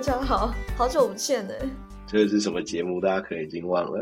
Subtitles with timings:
[0.00, 1.54] 家好，好久不见呢。
[2.06, 3.02] 这是什么节目？
[3.02, 4.00] 大家可能已经忘了。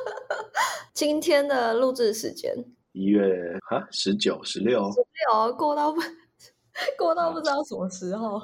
[0.92, 2.54] 今天的录制时间
[2.92, 6.02] 一月啊，十九、十六，十六过到不
[6.98, 8.42] 过到不知道什么时候。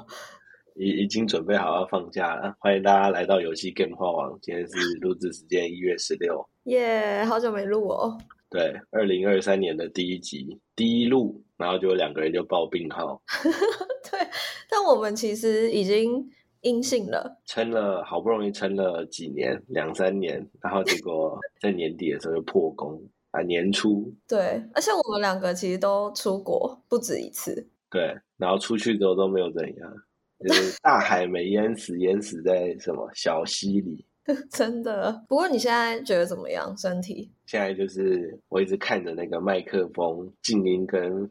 [0.75, 2.55] 已已经准备好要放假了。
[2.57, 4.35] 欢迎大家来到游戏 Game 化网。
[4.41, 6.43] 今天是录制时间一月十六。
[6.63, 8.17] 耶，好久没录哦。
[8.49, 13.21] 对，二零二三年的第一集第一录，然后就两个人就报病号。
[14.09, 14.19] 对，
[14.67, 16.27] 但我们其实已经
[16.63, 24.13] 阴性了，撑了好不容易撑了几年，两三年，然后结果 在年底的时候就破功啊，年初。
[24.27, 27.67] 对，而且我们两个其实都出国不止一次。
[27.89, 29.93] 对，然后出去之后都没有怎样。
[30.39, 34.05] 就是 大海没淹死，淹死在什么小溪里？
[34.51, 35.23] 真的。
[35.27, 36.75] 不过你现在觉得怎么样？
[36.77, 37.31] 身体？
[37.45, 41.29] 现在就是我一直看着那个麦克风静音跟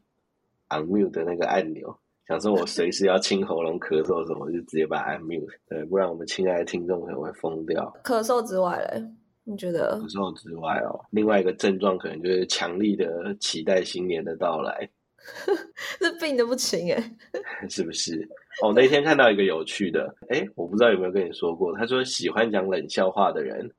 [0.69, 1.99] unmute 的那个按钮，
[2.33, 5.47] 想说我随时要清喉咙、咳嗽什么，就直接把 unmute。
[5.69, 7.93] 对，不然我们亲爱的听众可能会疯掉。
[8.03, 9.05] 咳嗽之外嘞，
[9.45, 9.99] 你觉得？
[10.01, 14.89] 咳嗽之外哦，另外一个症状可能就是强力的期待新年的到来。
[16.01, 17.17] 这病的不轻哎，
[17.69, 18.27] 是不是？
[18.63, 21.77] 哦那天看到一个有趣的，哎，我不知道有没有跟你说过。
[21.77, 23.71] 他说喜欢讲冷笑话的人，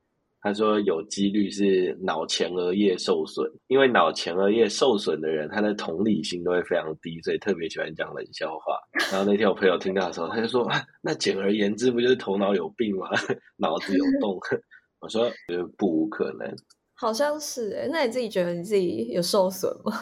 [0.44, 8.78] 他说有几率是脑前额叶受损，因为脑前额叶受损的人，他的同理心都会非常低，所以特别喜欢讲冷笑话。
[9.10, 13.08] 然后那天我朋友听到的时候，他就说：“那简而言之，不就是头脑有病吗？
[13.56, 14.38] 脑子有洞？”
[15.00, 15.30] 我说
[15.78, 16.46] ：“不无可能。”
[16.92, 19.92] 好像是哎，那你自己觉得你自己有受损吗？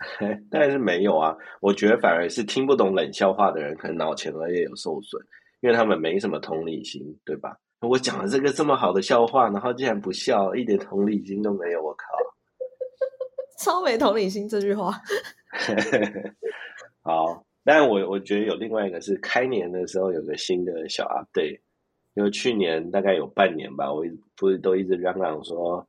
[0.50, 5.22] 但是没有啊，我觉得反而是听不懂冷笑话的人，可能脑前额叶有受损，
[5.60, 7.54] 因为他们没什么同理心，对吧？
[7.82, 12.04] 我讲了这个这么好的笑话，然后竟然不笑，一点同理心都没有，我靠！
[13.62, 14.92] 超没同理心这句话。
[17.02, 21.60] 好，但我我觉得有另外一个是开年的时候有个新的小 update，
[22.14, 24.04] 因为去年大概有半年吧，我
[24.36, 25.86] 不是都一直嚷嚷说。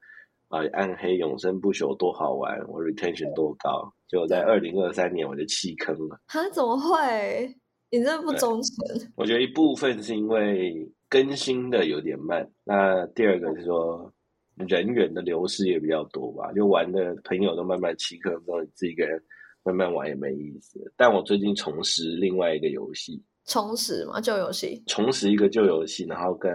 [0.50, 0.62] 啊！
[0.72, 3.92] 暗黑永生不朽多好玩，我 retention 多高？
[4.08, 6.22] 就在二零二三年我就弃坑了。
[6.28, 6.48] 哈？
[6.54, 7.58] 怎么会？
[7.94, 9.12] 你这不忠诚？
[9.16, 14.12] 我觉得一部分是因为更新的有点慢，那第二个是说
[14.56, 19.22] 人员的流失也比较多吧，就玩的朋友都慢慢弃坑，之后你自己一个人
[19.64, 20.80] 慢慢玩也没意思。
[20.98, 24.20] 但我最近重拾另外一个游戏，重拾嘛？
[24.20, 24.81] 旧游戏？
[24.88, 26.52] 重拾一个旧游戏，然后跟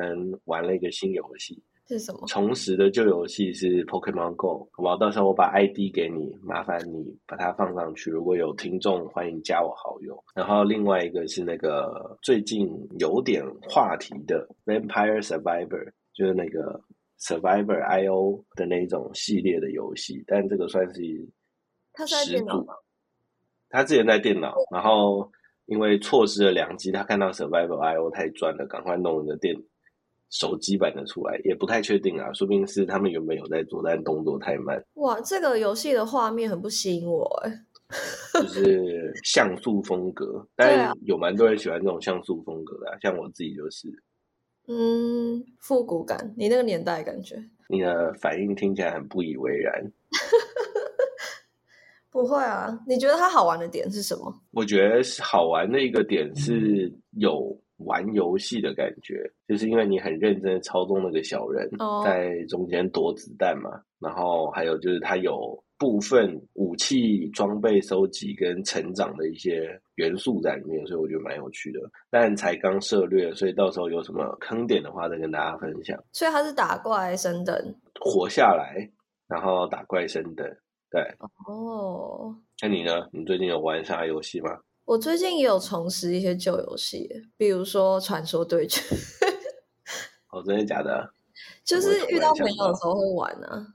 [0.46, 1.62] 玩了一个新游戏。
[1.88, 2.26] 是什么？
[2.26, 4.96] 重拾的旧游戏是 Pokemon Go，好不好？
[4.98, 8.10] 到时候我把 ID 给你，麻烦你把它放上去。
[8.10, 10.22] 如果有听众，欢迎加我好友。
[10.34, 12.68] 然后另外一个是那个最近
[12.98, 16.78] 有点话题的 Vampire Survivor，就是那个
[17.18, 21.00] Survivor IO 的那种系列的游戏，但这个算是
[21.94, 22.74] 它是在电脑吗？
[23.70, 25.30] 他之前在电脑，然后
[25.64, 29.56] 因为错失了良机，他看到 Survivor IO 太赚了，赶快弄一个电。
[30.30, 34.82] 手机版的出来也不太确定啊，说不定是他们原本有在做，但动作太慢。
[34.94, 37.64] 哇，这个游戏的画面很不吸引我哎，
[38.42, 43.88] 就是像素风格，但有蛮多人喜欢这种像素风格的，像我自己就是。
[44.70, 47.42] 嗯，复古感，你那个年代感觉。
[47.70, 49.90] 你的反应听起来很不以为然。
[52.10, 54.42] 不会啊，你觉得它好玩的点是什么？
[54.50, 57.58] 我觉得是好玩的一个点是有。
[57.78, 61.68] 玩游戏的感觉，就是因为你很认真的操纵那个小人，
[62.04, 63.70] 在中间躲子弹嘛。
[64.00, 71.80] 然后还有就是它有部分武器装备收集跟成长的一些元素在里面，所以我觉得蛮有趣的。
[72.10, 75.98] 但才刚涉略，所以到时候有什么坑点的话，再跟大家分享。
[76.12, 77.56] 所以它是打怪升等，
[78.00, 78.88] 活下来，
[79.26, 80.46] 然后打怪升等。
[80.90, 81.02] 对，
[81.46, 82.34] 哦。
[82.62, 83.08] 那你呢？
[83.12, 84.50] 你最近有玩啥游戏吗？
[84.88, 87.06] 我最近也有重拾一些旧游戏，
[87.36, 88.80] 比如说《传说对决
[90.30, 91.12] 》。哦，真的假的？
[91.62, 93.66] 就是遇到朋友的时候会玩啊。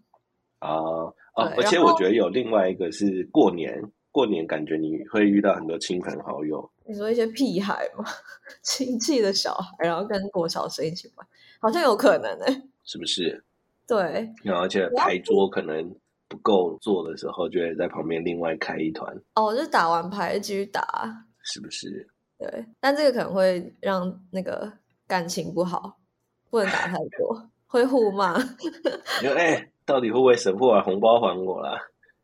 [0.58, 3.80] 啊哦，而且我觉得有另外一个是过年，
[4.12, 6.68] 过年感觉你会遇到很多亲朋好友。
[6.86, 8.04] 你说一些屁孩吗？
[8.64, 11.28] 亲戚的小孩，然后跟国小生一起玩，
[11.62, 12.64] 好像有可能哎。
[12.84, 13.44] 是不是？
[13.88, 14.34] 对。
[14.44, 15.96] 然后而且牌桌可能。
[16.34, 19.16] 不够做的时候，就会在旁边另外开一团。
[19.36, 20.84] 哦，就打完牌继续打，
[21.44, 22.08] 是不是？
[22.40, 24.74] 对，但这个可能会让那个
[25.06, 25.96] 感情不好，
[26.50, 28.36] 不能打太多， 会互骂。
[29.22, 31.80] 你说哎，到底会不会神父把红包还我啦？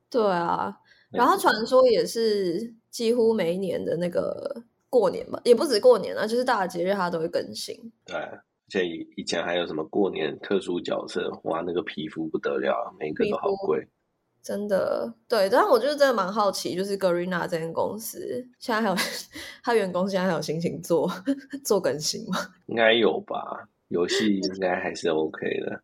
[0.10, 0.76] 对啊，
[1.12, 7.76] 然后传说也是几乎每一年的那个过年吧，也不止过年啊，就是大节日它都会更新。
[8.06, 8.18] 对。
[8.72, 13.84] 像以以前还有什么过年特殊角色，哇，那个皮肤不得了，每一个都好贵。
[14.42, 18.20] 真的对，但是我就是真的蛮好奇，就是 Garena 这间公司
[18.58, 18.96] 现在还有
[19.62, 21.12] 他员工现在还有心情做
[21.64, 22.40] 做更新吗？
[22.68, 25.82] 应该有吧，游戏应该还是 OK 的，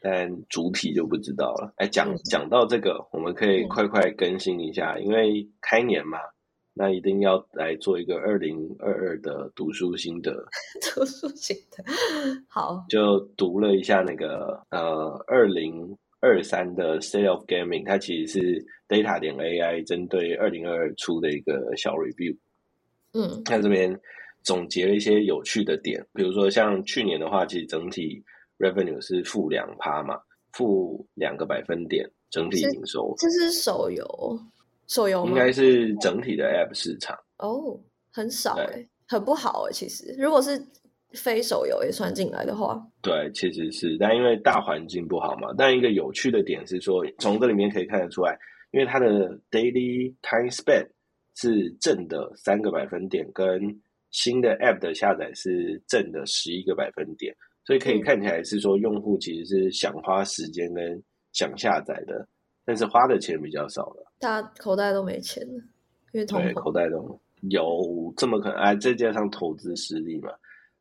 [0.00, 1.72] 但主体就不知道了。
[1.76, 6.18] 哎，讲讲到这个，我们可以快快更新一下，因为开年嘛，
[6.72, 10.32] 那一定要来做一个二零二二的读书心得。
[10.94, 11.84] 读书心得，
[12.48, 15.96] 好，就读了一下那个呃二零。
[16.20, 22.36] 二三的 State of Gaming，它其实是 Data 点 AI 针对二零二二出的一个小 review。
[23.12, 23.98] 嗯，看这边
[24.42, 28.22] 总结了一些有趣的点，比如说像去年的话，其实整体
[28.58, 30.18] revenue 是负两趴嘛，
[30.52, 33.14] 负两个百分点，整体营收。
[33.18, 34.40] 这是手游，
[34.86, 37.16] 手游应该是整体的 App 市场。
[37.38, 37.80] 哦，
[38.12, 40.60] 很少哎，很不好哎，其实如果是。
[41.14, 45.48] 非手游也算进来的话，对，其实是，但因为大环境不好嘛。
[45.56, 48.38] 但一个有趣的点是说，从这里面可以看得出来，
[48.72, 49.06] 因为它的
[49.50, 50.86] daily time spent
[51.34, 57.34] 是正的三个百分点，跟新的 app 的下载是正的十一个百分点，
[57.64, 61.02] 所以可以看起来是说，用户其实是想花时间跟
[61.32, 62.28] 想下载的，
[62.66, 64.12] 但是花的钱比较少了。
[64.18, 65.54] 大家口袋都没钱了，
[66.12, 67.18] 因为对口袋都
[67.48, 70.30] 有这么可能，哎，再加上投资失利嘛。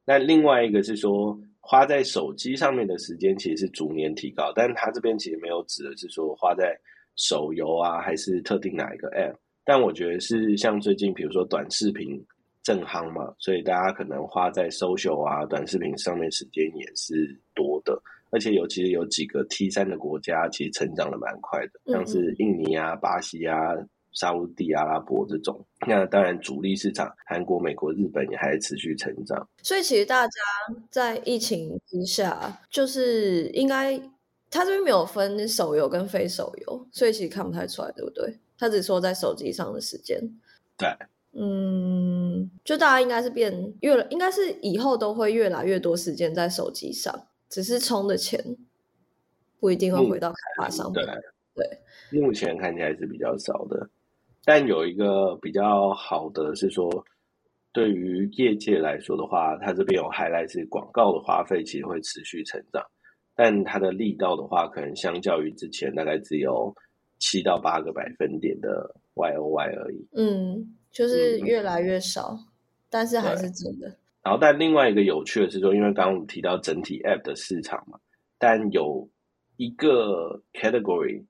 [0.08, 6.74] 那另外一个是说，花在手机上面的时间其实是逐年提高，但是它这边其实没有指的是说花在
[7.18, 9.36] 手游啊，还是特定哪一个 App。
[9.66, 12.26] 但我觉得是像最近比如说短视频
[12.64, 18.02] 正夯嘛，所以大家可能花在 social 啊、短视频上面时间也是多的，
[18.32, 23.76] 而且尤其是有几个 T 三的国家其实成长的蛮快的，像是印尼啊、巴西啊。
[24.18, 29.48] 沙地阿拉伯这种，那当然主力市场韩国、美国、日本也还持续成长。
[29.62, 30.34] 所以其实大家
[30.90, 33.96] 在疫情之下，就是应该
[34.50, 38.40] 他这边没有分手游跟非手游，所以其实看不太出来，对不对？
[38.58, 40.20] 他只说在手机上的时间。
[40.76, 40.90] 对，
[41.34, 48.44] 嗯，就大家应该是变越来，应该是以后都会越来越多时间在手机上，只是充的钱
[49.60, 50.92] 不一定会回到开发商。
[50.92, 51.06] 对，
[51.54, 53.88] 对，目前看起来是比较少的。
[54.48, 56.90] 但有一个比较好的是说，
[57.74, 62.82] 对于业界来说的话，它这边有还来自广告的花费，其实会持续成长。
[63.36, 66.74] 但它的力道的话，可能相较于之前大概只有
[67.20, 70.08] 七到八个百分点的 Y O Y 而已。
[70.14, 72.40] 嗯，就是越来越少，
[72.90, 73.98] 但是还是真的。
[74.24, 78.00] 然后，但另外一个有趣的是说，因为刚刚我们提到整体 App 的市场嘛，
[78.40, 79.10] 但有
[79.58, 81.26] 一个 category。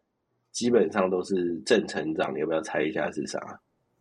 [0.57, 3.39] 基本上都是正成长，你要不要猜一下是啥？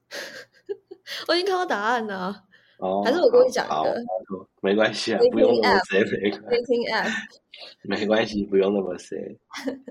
[1.28, 2.34] 我已经看到答案了。
[2.78, 4.02] 哦，还是我跟你讲的？
[4.62, 6.72] 没关系啊，不用那么 say，没关系。
[7.86, 9.38] 没关系，不用那么 say。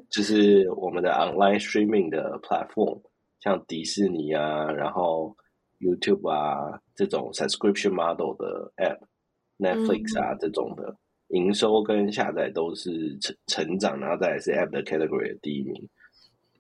[0.09, 2.99] 就是我们的 online streaming 的 platform，
[3.41, 5.37] 像迪士尼啊，然后
[5.79, 10.95] YouTube 啊这种 subscription model 的 app，Netflix 啊这种的
[11.27, 15.87] 营收跟下载都是成成长，然后再来是 app 的 category 的第一名。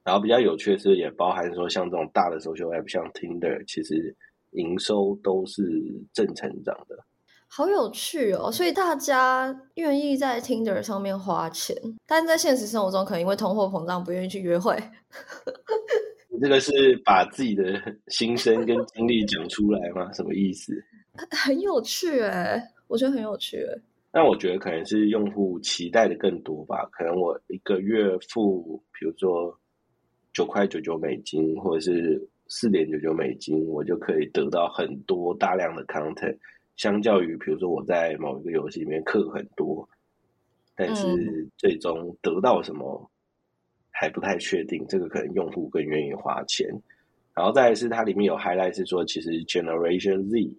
[0.05, 4.15] 然后比较有趣的是，也包含说像这种大的 social app，像 Tinder，其实
[4.51, 5.63] 营收都是
[6.13, 6.95] 正成长的。
[7.47, 8.51] 好有趣哦！
[8.51, 11.75] 所以大家愿意在 Tinder 上面花钱，
[12.05, 14.75] 但在现实生活中，可能因为通货膨胀，不愿意去约会。
[16.29, 16.71] 你这个是
[17.03, 17.63] 把自己的
[18.09, 20.13] 心声跟经历讲出来吗？
[20.13, 20.71] 什么意思？
[21.31, 23.81] 很有趣哎，我觉得很有趣哎。
[24.13, 26.87] 那我觉得可能是用户期待的更多吧。
[26.91, 29.57] 可能我一个月付，比如说。
[30.35, 36.37] 九块九九美金，或者是四点九九美金，我就可以得到很多大量的 content。
[36.75, 39.87] 相较于，比如说我在某一个游戏里面氪很多，
[40.75, 43.09] 但是最终得到什么
[43.91, 44.85] 还不太确定。
[44.89, 46.67] 这个可能用户更愿意花钱。
[47.33, 50.53] 然后再是它里面有 highlight 是说，其实 Generation Z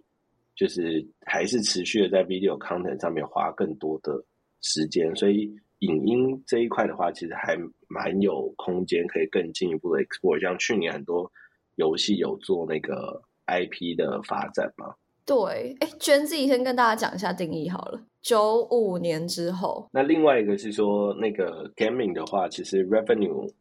[0.55, 4.25] 就是还是持续的在 video content 上面花更多的
[4.61, 5.55] 时间，所以。
[5.79, 7.55] 影音这一块的话，其实还
[7.87, 10.41] 蛮有空间可以更进一步的 export。
[10.41, 11.31] 像去年很多
[11.75, 14.95] 游戏有做那个 IP 的发展嘛。
[15.23, 18.01] 对，哎，娟自己先跟大家讲一下定义好了。
[18.21, 23.51] 九五年之后，那另外一个是说，那个 gaming 的话，其实 revenue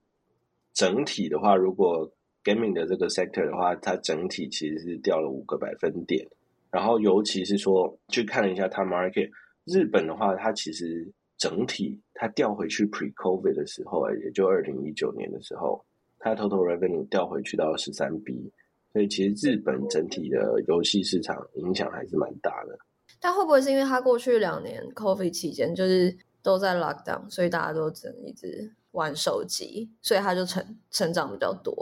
[0.73, 2.11] 整体的话，如果
[2.43, 6.27] gaming 的这个 sector 的话，它整体其实是掉了五个百分点。
[6.71, 9.31] 然后尤其是说，去看了一下它 market，
[9.65, 11.13] 日本的话，它其实。
[11.39, 15.85] 整体它调回去 pre COVID 的时候，也就二零一九年的时候，
[16.19, 18.53] 它 total revenue 调回去到十三 B，
[18.93, 22.79] 所以其实日本整体的游戏市场影响还是蛮大的。
[23.21, 31.73] 但会不会是因为它过去两年 COVID 期间，就是都在 lockdown，所以大家都只能一直玩手机，所以它就成成长比较多。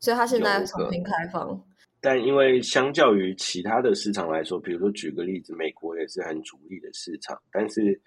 [0.00, 1.64] 所以它现在重新开放，
[2.00, 7.98] 但因为相较于其他的市场来说，比如说举个例子，美国也是很主力的市场，但是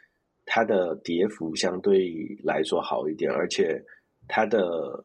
[0.46, 3.84] 它的跌幅相对来说好一点，而且
[4.28, 5.04] 它的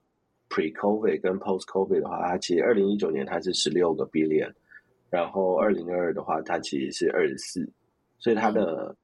[0.49, 4.52] pre-COVID 跟 post-COVID 的话，它其实二零一九年它是十六个 billion，
[5.09, 7.66] 然后二零二二的话，它其实是二十四，
[8.18, 8.94] 所以它的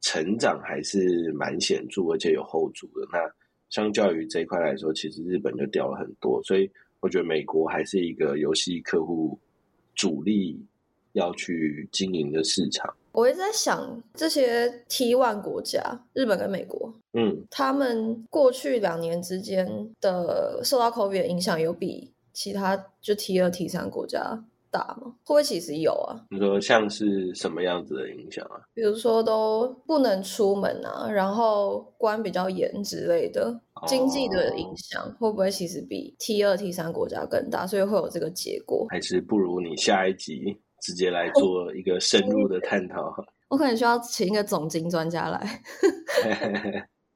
[0.00, 3.06] 成长还是蛮显著，而且有后足的。
[3.12, 3.18] 那
[3.70, 6.70] 相较于这一块来说，其实日本就掉了很多，所以
[7.00, 9.38] 我觉得美国还是一个游戏客户
[9.94, 10.64] 主力
[11.12, 12.94] 要去经营的市场。
[13.12, 15.82] 我一直在想，这些 T one 国家，
[16.14, 19.66] 日本跟美国，嗯，他们过去两年之间
[20.00, 25.14] 的受到 COVID 的影响，有比其他就 T 二、T 三国家大吗？
[25.24, 26.24] 会不会其实有啊？
[26.30, 28.56] 你说像是什么样子的影响啊？
[28.72, 37.66] 比如说都不能出门啊，然后关比较严之类的，经济的影响会不会其实比 T 二、T 三国家更大？
[37.66, 38.86] 所以会有这个结果。
[38.88, 43.24] 还是不如你下一集直接来做一个深入的探讨。
[43.48, 45.62] 我可能需要请一个总经专家来。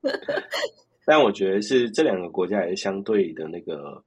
[1.05, 4.03] 但我觉得是这两个国家也是相对的那个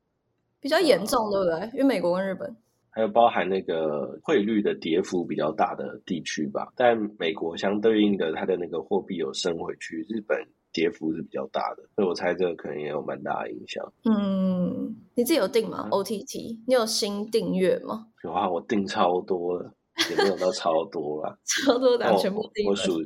[0.60, 1.70] 比较严重，对不对？
[1.74, 2.56] 因为美国跟日本。
[2.92, 10.38] 还有包含那个汇率的跌幅比较大的地区吧，但美国相对应的它的那个货币有升回去，日本
[10.72, 13.84] 跌幅是比较大的，所以我猜这个可能也有蛮大的影响。
[14.06, 18.08] 嗯，你自己有订吗？OTT，你有新订阅吗？
[18.24, 19.74] 有啊，我订超多了，
[20.10, 23.00] 也没有到超多啦， 超多的，全部订我数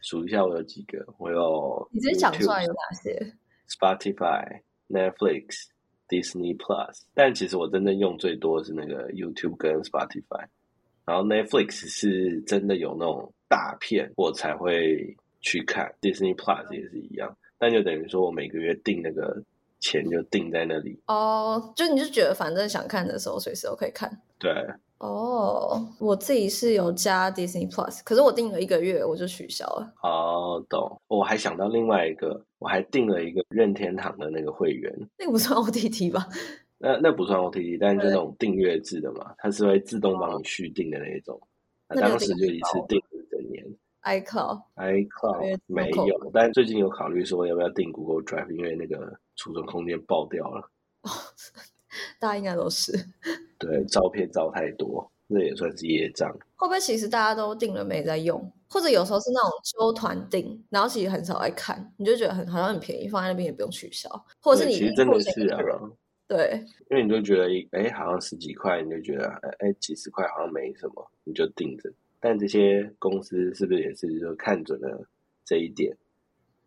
[0.00, 3.34] 数一下，我有几个，我有你直接讲出来有哪些
[3.68, 5.68] ？Spotify、Netflix。
[6.10, 10.44] Disney Plus，但其实我真正用最多的是那个 YouTube 跟 Spotify，
[11.04, 19.42] 然后 Netflix 是真的有那种大片我才会去看，Disney Plus 也是一样，但就等于说我每个月定那个
[19.78, 21.00] 钱就定在那里。
[21.06, 24.20] 哦，就你就觉得反正想看的时候随时都可以看。
[24.38, 24.52] 对。
[24.98, 29.94] 哦，我自己是有加 Disney Plus，可是我订了一个月我就取消了。
[30.02, 31.00] 哦，懂。
[31.08, 36.28] 我还想到另外一个，我还订了一个任天堂的那个会员，那个不算 OTT 吧？
[36.76, 41.40] 那那不算 OTT，但是就那种订阅制的嘛，它是会自动帮你续订的那一种。
[41.88, 43.02] 那当时就一次订。
[44.02, 50.70] iCloud，iCloud 没有，但最近有考虑说要不要订 Google Drive，因为那个储存空间爆掉了。
[52.18, 52.92] 大家应该都是。
[53.58, 56.30] 对，照片照太多，那也算是业障。
[56.56, 64.08] 会不会其实大家都订了没在用，或者有时候是那种揪团订，然后其实很少来看，你就觉得很好像很便宜，放在那边也不用取消，
[64.40, 65.58] 或者是你其实真的是啊，
[66.28, 69.26] 对，因为你就觉得哎，好像十几块，你就觉得
[69.58, 71.92] 哎，几十块好像没什么，你就订着。
[72.20, 75.08] 但这些公司是不是也是就看准了
[75.44, 75.96] 这一点，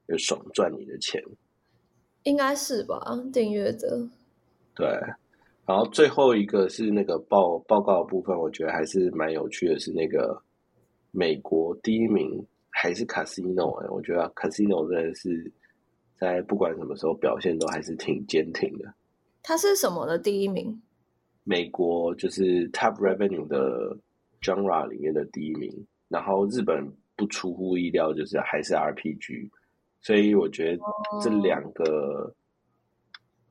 [0.07, 1.23] 就爽赚你的钱？
[2.23, 2.99] 应该是吧，
[3.31, 4.09] 订阅者。
[4.75, 4.87] 对。
[5.65, 10.41] 然后最后一个是那个报报告的部分，我觉得还是蛮有趣的，是那个
[11.11, 15.49] 美国第一名还是 Casino 哎，我觉得 Casino 真的是
[16.17, 18.93] 在不管什么时候表现都还是挺坚挺的。
[19.41, 20.81] 它是什么的第一名？
[21.45, 23.97] 美国就是 Top Revenue 的
[24.43, 25.71] Genre 里面的第一名，
[26.09, 26.85] 然后日本
[27.15, 29.49] 不出乎意料就是还是 RPG，
[30.01, 30.83] 所以我觉得
[31.21, 32.35] 这两个。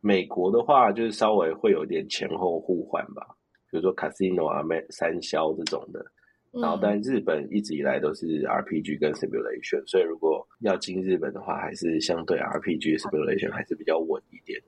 [0.05, 3.25] 美国的话，就是稍微会有点前后互换吧，
[3.71, 6.05] 比如说 Casino 啊、三消这种的。
[6.51, 14.61] 然后，但日本一直以来都是 RPG 跟 Simulation，所以如果要进日本的话，还是相对 RPG Simulation 还是比较稳一点。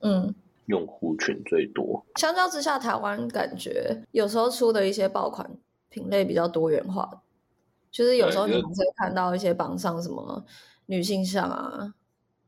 [0.00, 0.34] 嗯，
[0.66, 2.04] 用户群最多。
[2.16, 5.50] 相较之下，台湾感觉有时候出的一些爆款
[5.92, 7.22] 品类比较多元化，
[7.92, 10.44] 就是有时候你会看到一些榜上什么
[10.86, 11.94] 女性向啊。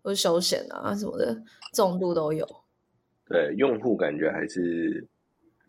[0.02, 1.34] 或者休闲啊什么的，
[1.72, 2.46] 重度都有。
[3.26, 5.08] 对，用户感觉还是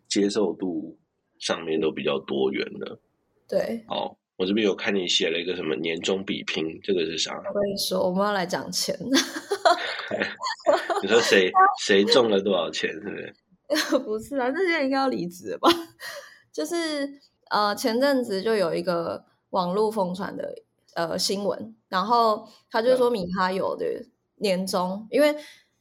[0.06, 0.94] 接受度
[1.38, 2.98] 上面都比较多元的。
[3.48, 7.34] 对，好，我这边有看你写了一个什么年终比拼，这个是啥？
[7.34, 8.94] 我跟你说，我们要来讲钱。
[11.00, 12.92] 你说谁 谁中了多少钱？
[12.92, 13.98] 是不是？
[14.04, 15.70] 不是啊，这些人应该要离职吧？
[16.52, 16.76] 就是
[17.50, 20.54] 呃，前阵子就有一个网络疯传的
[20.94, 23.86] 呃新闻，然后他就说米哈游的。
[24.38, 25.34] 年终，因为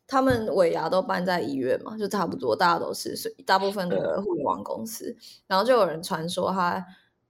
[0.07, 5.13] 他们尾牙都办在一月嘛，就差不多，大家都是，所以大部分的互联网公司，
[5.45, 6.81] 然后就有人传说他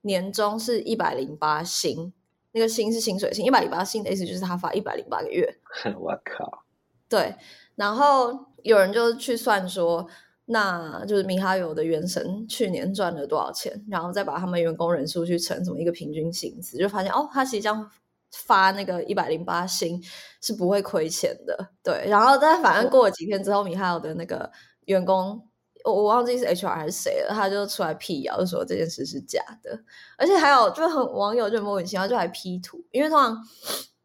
[0.01, 2.13] 年终是一百零八薪，
[2.51, 5.51] 那个薪是薪水薪，一百零八薪的意思就是他发一百零八个月。
[5.97, 6.63] 我靠！
[7.09, 7.35] 对，
[7.73, 10.07] 然后有人就去算说，
[10.47, 17.89] 那就是米哈游的原神去年赚了多少钱，然后再把他们员工人数去乘什么一个平均薪资，就发现哦，他其实这样
[18.31, 19.99] 发那个一百零八星
[20.41, 21.69] 是不会亏钱的。
[21.81, 24.51] 对，然后但反正过了几天之后，米哈游的那个
[24.85, 25.41] 员工，
[25.83, 29.79] 我我忘记是 HR 还是谁了，他就出来辟谣，就说这件事是假的，
[30.15, 33.35] 而且还有就很网友就莫名其妙就还 P 图，因为通常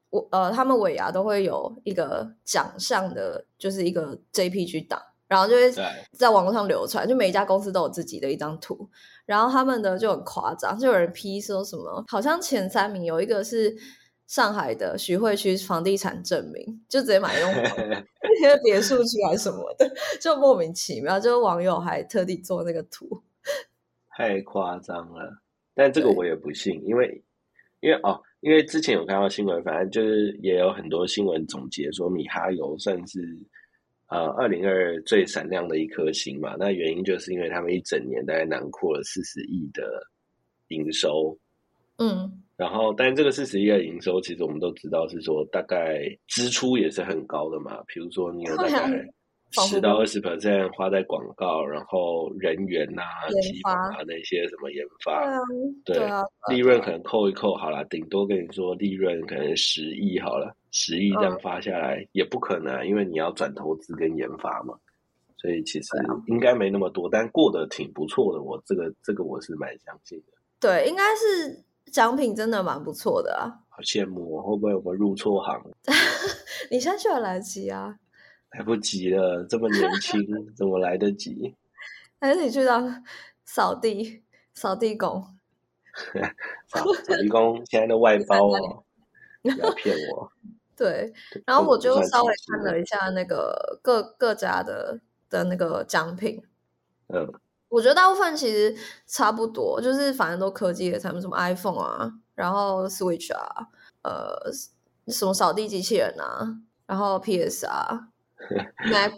[0.09, 5.03] 我呃他们尾牙都会有一个奖项的，就是一个 JPG 档。
[5.31, 5.73] 然后就会
[6.11, 8.91] 在网络上流传，就每一家公司都有自己的一张图，
[9.25, 13.73] 然后他们的就很夸张，就有人批说什么，好像前三名有一个是
[14.27, 17.49] 上海的徐汇区房地产证明，就直接买用
[18.21, 19.89] 那些别墅区还是什么的，
[20.21, 23.23] 就莫名其妙，就网友还特地做那个图，
[24.17, 25.41] 太夸张了。
[25.77, 27.23] 但这个我也不信，因为
[27.79, 33.21] 因为哦，因为之前有看到新闻，反正就是也有很多新闻总结说米哈游算是。
[34.11, 40.03] 呃，二零二最闪亮的一颗星嘛，那原因就是因为他们一整年大概囊括了四十亿的
[40.69, 41.37] 营收，
[41.99, 49.07] 嗯，然后，但这个四十亿的营收，其实我们都知道是说，大概支出也是很高的嘛，比如说你有大概。
[49.53, 55.27] 十到二十 percent 花在广告，然后人员呐、研发啊那些什么研发，
[55.85, 64.79] 对啊，利润可能扣一扣好了，顶多跟你说利润可能十亿好了，十亿这样发下来也不可能，因为你要转投资跟研发嘛，
[65.37, 65.89] 所以其实
[66.27, 70.33] 应该没那么多，但过得挺不错的，我这个这个我是蛮相信的。
[70.61, 75.63] 对，应该是奖品真的蛮不错的啊，好羡慕，会不会我们入错行？
[76.71, 77.99] 你现在就来得及啊。
[78.53, 80.21] 来不及了，这么年轻，
[80.57, 81.55] 怎么来得及？
[82.21, 83.03] 还是你去当
[83.45, 84.23] 扫地
[84.55, 85.25] 扫地工？
[86.67, 88.85] 扫扫地工现在的外包哦，
[89.43, 90.31] 不要骗我。
[90.81, 91.13] 对，
[91.45, 96.43] 然后我就稍微看了一下那个各各家的的那个奖品。
[97.09, 97.31] 嗯，
[97.69, 98.75] 我觉得大部分其实
[99.07, 103.69] 差不多，就是反正都科技的产品，什么 iPhone 啊，然后 Switch 啊，
[104.05, 104.51] 呃，
[105.09, 106.57] 什么扫地机器人啊，
[106.87, 108.09] 然后 PS 啊。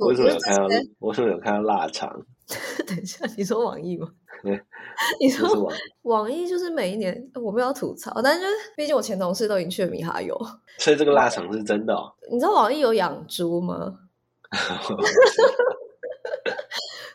[0.00, 0.66] 为什么有看到？
[0.99, 2.26] 为什么有看到腊肠？
[2.87, 4.08] 等一下，你说网易吗？
[5.21, 8.45] 你说网网易就是每一年我们要吐槽，但是
[8.76, 10.36] 毕竟我前同事都已经去了米哈游，
[10.78, 11.95] 所以这个腊肠是真的。
[12.30, 13.99] 你知道网易有养猪吗？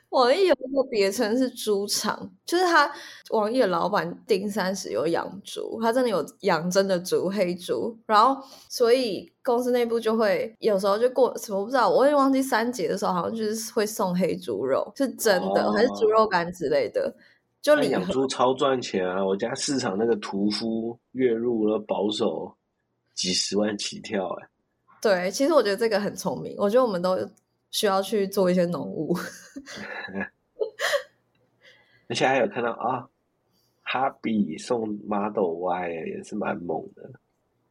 [0.09, 2.89] 网易有一个别称是猪场，就是他
[3.31, 17.13] 网易的老板丁三十有养猪，他真的有养真的猪黑猪，然后所以公司内部就会有时候就过什么不知道，我也忘记三节的时候好像就是会送黑猪肉，是真的还是猪肉干之类的？
[17.61, 19.23] 就养猪超赚钱啊！
[19.23, 22.49] 我家市场那个屠夫月入了保守
[23.13, 24.47] 几十万起跳哎。
[25.01, 27.19] 对，其实我觉得这个很聪明，我觉得我们都。
[27.71, 29.15] 需要去做一些农务，
[32.07, 33.07] 而且还有看到啊，
[33.83, 37.11] 哈比送 Model Y 也是蛮猛的。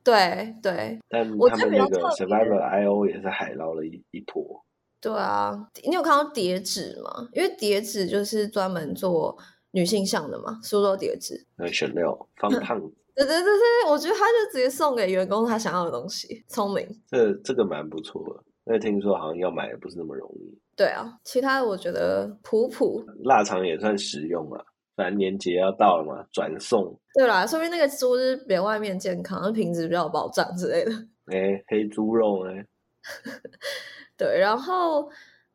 [0.04, 4.64] 对对，但他们那个 Survivor IO 也是海捞了一一坨。
[5.00, 7.28] 对啊，你有看到叠纸吗？
[7.32, 9.36] 因为叠纸就是专门做
[9.72, 11.44] 女性向的嘛，苏州叠纸。
[11.56, 12.92] 呃，选料方胖子。
[13.16, 16.86] 对对对对，我觉得他就直接送给员工他想要的东西，聪明。
[17.08, 18.44] 这这个蛮不错的。
[18.68, 20.58] 那听说好像要买也不是那么容易。
[20.76, 23.04] 对啊，其他的我觉得普普。
[23.24, 24.64] 腊肠也算实用了，
[24.96, 26.98] 反正年节要到了嘛，转送。
[27.14, 30.90] 对啦，说明那个猪是比外面健康，品质比较有保障之类的。
[31.26, 32.66] 哎，黑猪肉哎。
[34.18, 35.08] 对，然后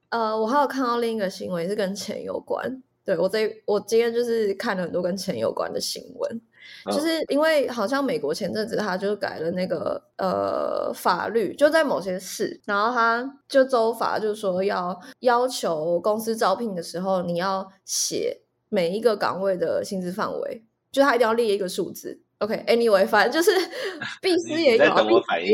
[0.10, 2.82] 呃，我还有看到另一个新闻是跟钱有关。
[3.04, 6.42] 对我这我今天就是看了很多跟钱有关的新闻。
[6.86, 22.22] 就是因为好像美国前阵子他就改了那个呃法律，就在某些市，然后他就州法就是说要要求公司招聘的时候，你要写每一个岗位的薪资范围，就他一定要列一个数字。
[22.40, 23.56] OK，Anyway，反正就是
[24.22, 25.54] 必斯也有，等我反应。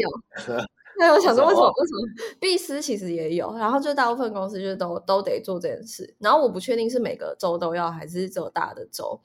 [0.99, 9.19] 对，我想说为什么为什么必斯其实也有，然后就大部分公司就都都得做这件事，然后我不确定是每个州都要还是只有大的州，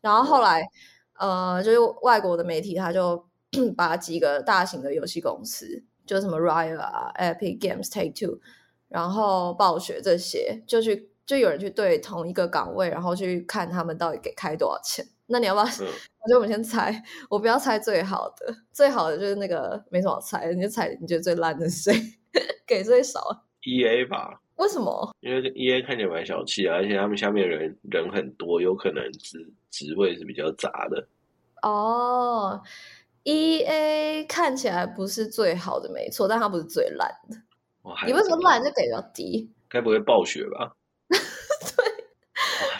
[0.00, 0.62] 然后后来。
[1.18, 3.24] 呃，就是外国的媒体，他就
[3.76, 8.38] 把几个大型的游戏公司，就什么 Riot 啊、Epic Games、Take Two，
[8.88, 15.06] 然后暴雪这些，就去就有人去对同一个岗位，然后去看他们到底给开多少钱。
[15.26, 15.64] 那你要不要？
[16.20, 21.92] 我觉得我们先猜，我不要猜最好的，最好的就是那个没什么好猜，你就猜你觉得最烂的谁
[22.66, 23.20] 给最少
[23.62, 24.40] ？E A 吧？
[24.58, 25.10] 为什么？
[25.20, 29.38] 因为 E A 看起来蛮小气啊，而且他们下面人人很多，有可能职
[29.70, 31.08] 职位是比较杂的。
[31.62, 32.60] 哦
[33.22, 37.36] ，E A 看起来不是最好的，没错，但它不是最烂的。
[38.06, 39.50] 你为什么烂就给比较低？
[39.68, 40.72] 该不会暴雪吧？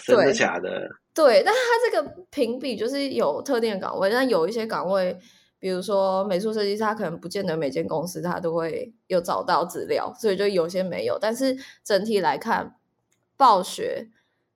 [0.07, 0.89] 对，真的假的？
[1.15, 5.17] 对，但是它这个评比就是有特定的岗位，但有一些岗位
[5.59, 11.19] 比如说美术设计师，他可能不见得每间公司他都会有找到资料，所以就有些没有。
[11.21, 12.77] 但是整体来看，
[13.37, 14.09] 暴雪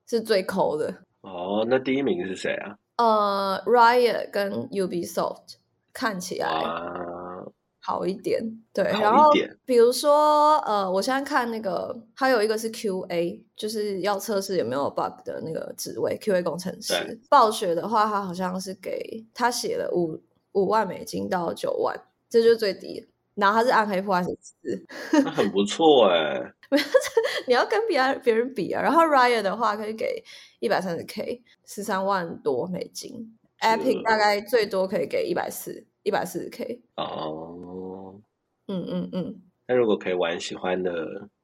[0.07, 1.03] 是最抠的。
[1.23, 2.77] 哦，那第一名是谁啊？
[2.97, 5.55] 呃，Riot 跟 Ubisoft
[5.93, 7.45] 看起来啊，
[7.81, 8.41] 好一点，
[8.73, 8.85] 对。
[8.85, 17.19] 然后点比如说，呃，我现在看那个，还有一个是 QA，就是要测试有没有 bug 的那个职位，QA 工程师。
[17.29, 20.21] 暴雪的话，他好像是给他写了五
[20.53, 23.07] 五万美金到九万，这就是最低。
[23.35, 24.87] 然后他是暗黑破坏神四，
[25.25, 26.53] 那很不错哎。
[27.47, 28.83] 你要跟别人别人比啊。
[28.83, 30.23] 然后 Riot 的话可以给
[30.61, 33.39] 一百三十 K，十三万多美金。
[33.61, 36.83] Epic 大概最多可以给一百四，一百四十 K。
[36.97, 38.21] 哦，
[38.69, 39.43] 嗯嗯嗯。
[39.67, 40.93] 那如果可以玩喜欢的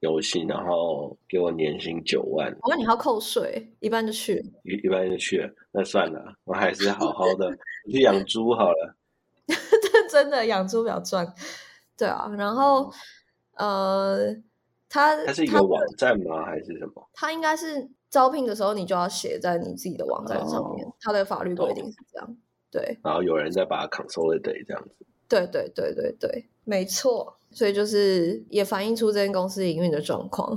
[0.01, 4.35] 游戏，然后给我年薪九万，我问你要扣税，一般就去。
[4.65, 7.51] 一一般就去了，那算了，我还是好好的
[7.91, 8.95] 去养猪好了。
[9.49, 11.27] 这 真的养猪比较赚。
[11.97, 12.93] 对啊，然后
[13.57, 14.33] 呃，
[14.89, 16.45] 他它是一个网站吗？
[16.45, 17.09] 还是什么？
[17.13, 22.37] 他应该是招聘的时候，你就要写在你自己的网站上面，哦他的法律规定是这样。
[22.71, 25.07] 对然后有人再把它 consolidate 这样子。
[25.27, 27.35] 对对对对对，没错。
[27.51, 30.55] 所以就是也反映出这间公司营运的状况。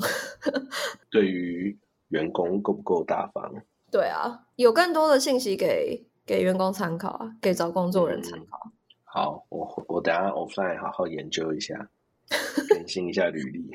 [1.10, 3.49] 对于员工够不够大方？
[3.89, 8.71] 对啊，有更多的信息给给员工参考啊，给找工作人参考。
[9.13, 11.89] 好，我我等下 offline 好好研究一下，
[12.69, 13.69] 更新一下履历。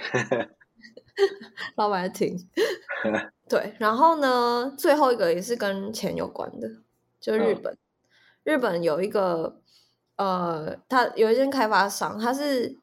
[1.76, 2.48] 老板在听。
[3.46, 6.66] 对，然后呢，最后一个也是跟钱有关的，
[7.20, 7.78] 就是日嗯本。
[8.44, 9.60] 日本有一个
[10.16, 12.78] 呃，它有一间开发商，它是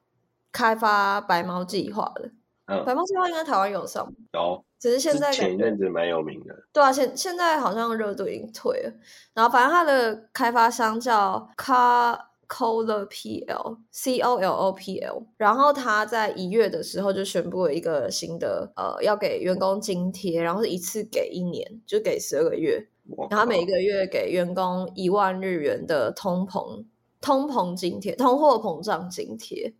[0.52, 2.30] 开发白猫计划的。
[2.68, 6.54] 嗯，白猫计划应该台湾有上，有，只是现在前一阵子蛮有名的。
[6.72, 8.94] 对啊，现现在好像热度已经退了。
[9.34, 22.88] 然后反正它的开发商叫 Car Cola PL C O L O P L，然后他在一月的时候就宣布了一个新的呃，要给员工津贴，然后是一次给一年，就给十二个月，
[23.30, 26.86] 然后每个月给员工一万日元的通膨
[27.22, 29.74] 通膨津贴、通货膨胀津贴，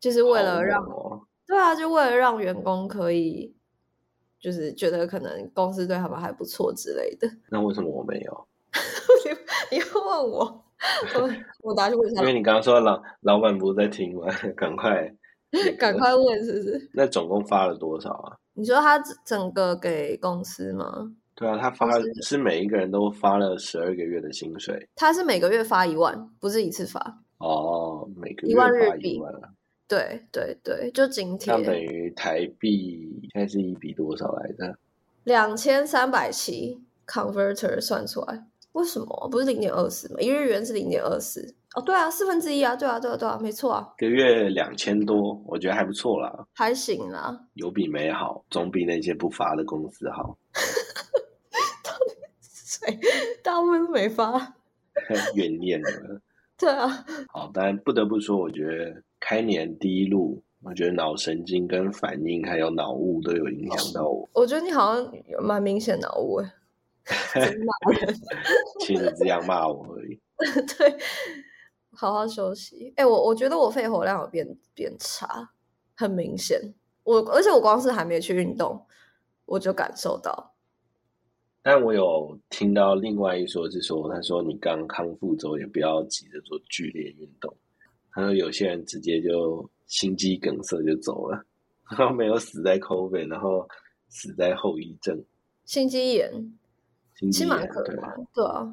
[0.00, 3.54] 就是为了让哦对啊，就为了让员工可以，
[4.38, 7.30] 就是觉得可能公司对他们还不错之类的。
[7.50, 8.46] 那为什么我没有？
[9.70, 10.64] 你你又问我，
[11.14, 11.30] 我
[11.62, 14.26] 我打去问一下因，为你刚刚说老老板不是在听吗？
[14.56, 15.12] 赶快
[15.50, 16.90] 那个赶快问是不是？
[16.92, 18.36] 那总共发了多少啊？
[18.54, 21.12] 你说他整个给公司吗？
[21.34, 21.88] 对啊，他发
[22.22, 27.20] 是每一个人都发了十二个月的薪水他是每个月发一万，不是一次发。
[27.38, 29.48] 哦，每个月发万日币一万啊，
[29.86, 34.76] 对对对，就津这样等贴于台币现在是一比多少来着？
[35.22, 38.44] 两千三百七，converter 算出来，
[38.78, 40.20] 为什么不是零点二四吗？
[40.20, 41.52] 一日元是零点二四。
[41.74, 47.38] 哦，对啊，四分之一啊，对啊，对啊，对啊，没错啊，一个月两千多，我觉得还不错啦，还行啦。
[47.54, 50.38] 有比没好，总比那些不发的公司好。
[51.82, 52.98] 到底谁
[53.42, 54.54] 大部分都没发。
[55.34, 56.20] 怨念了。
[56.56, 64.28] 对啊，好，但不得不说，我觉得开年第一路，我觉得脑神经跟反应还有脑雾都有影响到我。
[64.32, 66.52] 我觉得你好像有蛮明显脑雾诶，真
[67.64, 68.14] 骂人。
[68.80, 70.20] 其实这样骂我而已。
[70.78, 70.96] 对，
[71.90, 72.92] 好好休息。
[72.96, 75.50] 哎、我我觉得我肺活量有变变差，
[75.96, 76.60] 很明显。
[77.04, 78.86] 我而且我光是还没去运动，
[79.46, 80.54] 我就感受到。
[81.62, 87.54] 但我有听到另外一说是说，他说你刚康复之后也不要急着做剧烈运动。
[88.12, 91.44] 他说有些人直接就心肌梗塞就走了，
[91.90, 93.68] 然后没有死在 COVID，然后
[94.08, 95.22] 死在后遗症。
[95.64, 96.57] 心肌炎
[97.18, 98.66] 其实蛮可怕的，对啊，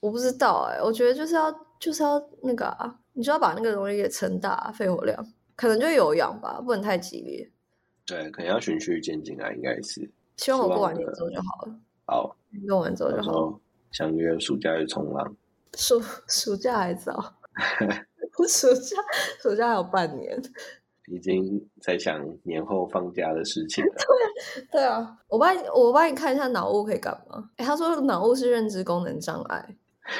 [0.00, 7.50] 我不知道哎、我觉得就是要就是要那个啊，你就要把那个东西给撑大，肺活量可能就有氧吧，不能太激烈。
[8.06, 10.08] 对，可能要循序渐进啊，应该是。
[10.36, 11.74] 希望我过完年之后就好了，
[12.06, 15.36] 好，运动完之后就好相约暑假去冲浪。
[15.74, 17.34] 暑 暑假还早，
[18.38, 18.96] 我 暑假
[19.42, 20.40] 暑假还有半年。
[21.10, 23.92] 已经在想年后放假的事情了。
[24.70, 27.50] 对啊，我帮你我帮你看一下脑雾可以干嘛？
[27.56, 29.76] 哎，他说脑雾是认知功能障碍，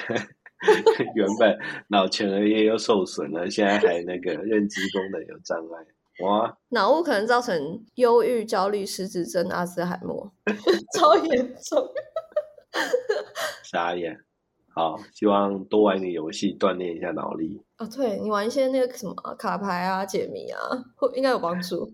[1.14, 5.87] 原本脑前额叶又受损了，现在还那个认知功能有障碍。
[6.24, 10.33] 哇，脑雾可能造成忧郁、焦虑、失智症、阿兹海默，
[10.98, 11.88] 超严重。
[13.62, 14.18] 傻眼。
[14.74, 20.59] 好，希望多玩点游戏，锻炼一下脑力，哦，对你玩一些那个什么卡牌啊、解谜啊，
[20.97, 21.88] 会应该有帮助。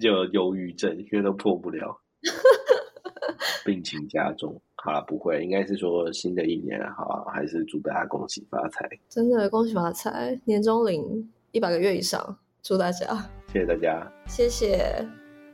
[0.00, 2.00] 就 有忧郁症，因为都破不了，
[3.66, 4.60] 病情加重。
[4.76, 8.88] 好了，不会，应该是说新的一年好，还是祝大家恭喜发财。
[9.08, 13.06] 真的恭喜发财，年终领一百个月以上，祝大家。
[13.52, 15.04] 谢谢大家，谢谢。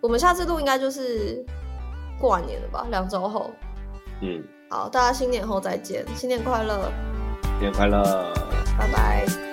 [0.03, 1.43] 我们下次录应该就是
[2.21, 3.51] 过完年了吧，两周后。
[4.21, 6.93] 嗯，好，大家新年后再见，新年快乐，
[7.59, 8.03] 新年快乐，
[8.77, 9.49] 拜拜。